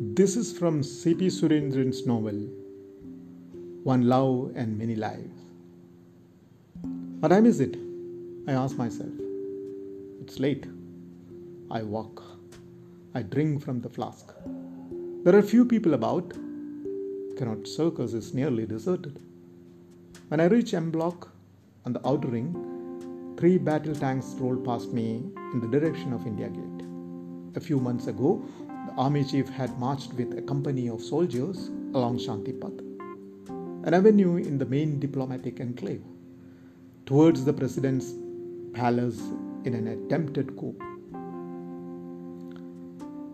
This 0.00 0.36
is 0.36 0.56
from 0.56 0.84
C.P. 0.84 1.26
Surendran's 1.26 2.06
novel, 2.06 2.36
One 3.82 4.08
Love 4.08 4.52
and 4.54 4.78
Many 4.78 4.94
Lives. 4.94 5.40
What 7.18 7.30
time 7.30 7.46
is 7.46 7.58
it? 7.58 7.76
I 8.46 8.52
ask 8.52 8.76
myself. 8.76 9.10
It's 10.20 10.38
late. 10.38 10.66
I 11.68 11.82
walk. 11.82 12.22
I 13.12 13.22
drink 13.22 13.60
from 13.60 13.80
the 13.80 13.88
flask. 13.88 14.32
There 15.24 15.34
are 15.34 15.42
few 15.42 15.64
people 15.64 15.94
about. 15.94 16.32
Connaught 17.36 17.66
Circus 17.66 18.12
is 18.12 18.32
nearly 18.32 18.66
deserted. 18.66 19.18
When 20.28 20.38
I 20.38 20.44
reach 20.44 20.74
M 20.74 20.92
Block 20.92 21.28
on 21.84 21.92
the 21.92 22.06
outer 22.06 22.28
ring, 22.28 23.34
three 23.36 23.58
battle 23.58 23.96
tanks 23.96 24.36
roll 24.38 24.58
past 24.58 24.92
me 24.92 25.24
in 25.52 25.60
the 25.60 25.66
direction 25.66 26.12
of 26.12 26.24
India 26.24 26.50
Gate. 26.50 26.86
A 27.56 27.60
few 27.60 27.80
months 27.80 28.06
ago, 28.06 28.44
the 28.88 29.02
army 29.02 29.22
chief 29.22 29.48
had 29.50 29.78
marched 29.78 30.12
with 30.14 30.38
a 30.38 30.42
company 30.42 30.88
of 30.88 31.02
soldiers 31.02 31.68
along 31.94 32.18
Shantipath, 32.18 32.78
an 33.86 33.92
avenue 33.92 34.36
in 34.36 34.56
the 34.56 34.64
main 34.64 34.98
diplomatic 34.98 35.60
enclave, 35.60 36.02
towards 37.04 37.44
the 37.44 37.52
president's 37.52 38.14
palace 38.72 39.20
in 39.64 39.74
an 39.74 39.88
attempted 39.88 40.56
coup. 40.56 40.74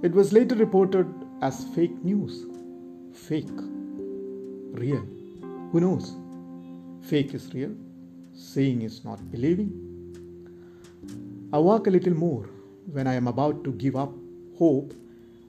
It 0.02 0.12
was 0.12 0.32
later 0.32 0.56
reported 0.56 1.06
as 1.40 1.64
fake 1.76 2.02
news. 2.02 2.46
Fake. 3.12 3.60
Real. 4.82 5.06
Who 5.70 5.80
knows? 5.80 6.16
Fake 7.02 7.32
is 7.32 7.54
real. 7.54 7.74
Seeing 8.34 8.82
is 8.82 9.04
not 9.04 9.30
believing. 9.30 9.70
I 11.52 11.58
walk 11.58 11.86
a 11.86 11.90
little 11.90 12.14
more 12.14 12.48
when 12.90 13.06
I 13.06 13.14
am 13.14 13.28
about 13.28 13.62
to 13.64 13.72
give 13.72 13.94
up 13.94 14.12
hope. 14.58 14.92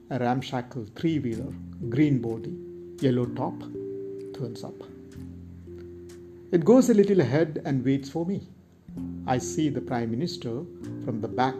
A 0.08 0.20
ramshackle 0.20 0.86
three 0.94 1.18
wheeler, 1.18 1.52
green 1.88 2.20
body, 2.20 2.56
yellow 3.00 3.26
top, 3.26 3.58
turns 4.34 4.62
up. 4.62 4.80
It 6.52 6.64
goes 6.64 6.88
a 6.88 6.94
little 6.94 7.20
ahead 7.20 7.60
and 7.64 7.84
waits 7.84 8.08
for 8.08 8.24
me. 8.24 8.46
I 9.26 9.38
see 9.38 9.68
the 9.68 9.80
Prime 9.80 10.12
Minister 10.12 10.62
from 11.04 11.20
the 11.20 11.26
back 11.26 11.56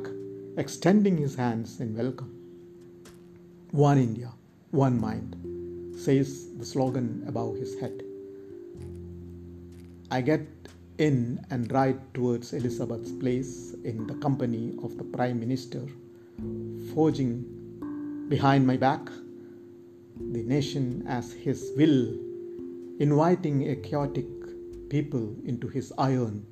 extending 0.56 1.16
his 1.16 1.34
hands 1.34 1.80
in 1.80 1.96
welcome. 1.96 2.32
One 3.72 3.98
India, 3.98 4.30
one 4.70 5.00
mind, 5.00 5.98
says 5.98 6.54
the 6.56 6.64
slogan 6.64 7.24
above 7.26 7.56
his 7.56 7.80
head. 7.80 8.00
I 10.12 10.20
get 10.20 10.46
in 10.98 11.44
and 11.50 11.72
ride 11.72 12.14
towards 12.14 12.52
Elizabeth's 12.52 13.10
place 13.10 13.74
in 13.82 14.06
the 14.06 14.14
company 14.14 14.72
of 14.84 14.96
the 14.98 15.04
Prime 15.04 15.40
Minister, 15.40 15.82
forging 16.94 17.55
behind 18.28 18.66
my 18.66 18.76
back 18.76 19.08
the 20.32 20.42
nation 20.42 21.04
as 21.06 21.32
his 21.32 21.72
will, 21.76 22.18
inviting 22.98 23.70
a 23.70 23.76
chaotic 23.76 24.26
people 24.88 25.36
into 25.44 25.68
his 25.68 25.92
iron, 25.98 26.44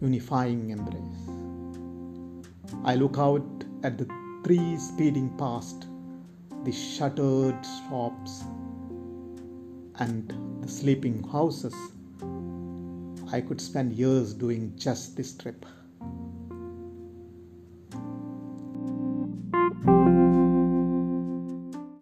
unifying 0.00 0.70
embrace. 0.70 1.28
I 2.84 2.96
look 2.96 3.18
out 3.18 3.64
at 3.84 3.98
the 3.98 4.06
three 4.44 4.76
speeding 4.78 5.28
past, 5.36 5.86
the 6.64 6.72
shuttered 6.72 7.58
shops 7.88 8.42
and 9.96 10.34
the 10.62 10.68
sleeping 10.68 11.22
houses. 11.22 11.74
I 13.30 13.40
could 13.42 13.60
spend 13.60 13.92
years 13.92 14.34
doing 14.34 14.72
just 14.76 15.16
this 15.16 15.34
trip. 15.34 15.66